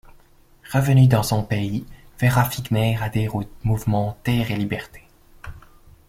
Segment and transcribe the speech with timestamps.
[0.71, 1.85] Revenue dans son pays,
[2.19, 5.03] Vera Figner adhère au mouvement Terre et Liberté.